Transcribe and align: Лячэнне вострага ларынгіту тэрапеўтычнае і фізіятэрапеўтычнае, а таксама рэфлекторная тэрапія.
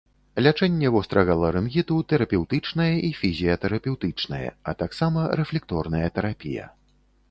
Лячэнне 0.45 0.87
вострага 0.95 1.35
ларынгіту 1.41 1.99
тэрапеўтычнае 2.15 2.89
і 3.11 3.13
фізіятэрапеўтычнае, 3.21 4.43
а 4.71 4.79
таксама 4.85 5.31
рэфлекторная 5.41 6.07
тэрапія. 6.19 6.65